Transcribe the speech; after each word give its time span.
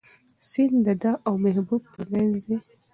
سیند 0.49 0.77
د 0.85 0.87
ده 1.01 1.11
او 1.27 1.33
محبوب 1.43 1.83
تر 1.93 2.05
منځ 2.13 2.35
دی. 2.47 2.57